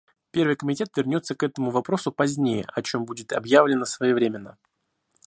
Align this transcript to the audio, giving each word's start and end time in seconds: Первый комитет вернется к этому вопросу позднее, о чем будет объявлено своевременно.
Первый 0.31 0.55
комитет 0.55 0.89
вернется 0.97 1.35
к 1.35 1.43
этому 1.43 1.69
вопросу 1.69 2.11
позднее, 2.11 2.65
о 2.73 2.81
чем 2.81 3.05
будет 3.05 3.31
объявлено 3.33 3.85
своевременно. 3.85 4.57